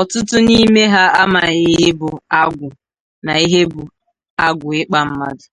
ọtụtụ 0.00 0.36
n'ime 0.46 0.82
ha 0.94 1.02
amaghị 1.22 1.60
ihe 1.74 1.88
bụ 1.98 2.08
agwụ 2.40 2.68
na 3.24 3.32
ihe 3.44 3.60
bụ 3.72 3.82
agwụ 4.46 4.68
ịkpa 4.80 4.98
mmadụ 5.08 5.46